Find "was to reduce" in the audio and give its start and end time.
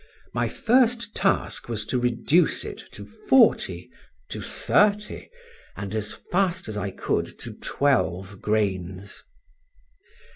1.69-2.65